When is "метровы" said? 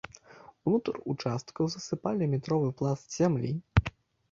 2.33-2.69